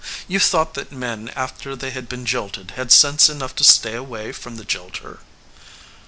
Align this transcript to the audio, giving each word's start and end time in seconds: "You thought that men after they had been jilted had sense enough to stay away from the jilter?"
"You 0.27 0.39
thought 0.39 0.73
that 0.73 0.91
men 0.91 1.29
after 1.35 1.75
they 1.75 1.91
had 1.91 2.09
been 2.09 2.25
jilted 2.25 2.71
had 2.71 2.91
sense 2.91 3.29
enough 3.29 3.53
to 3.57 3.63
stay 3.63 3.93
away 3.93 4.31
from 4.31 4.55
the 4.55 4.65
jilter?" 4.65 5.19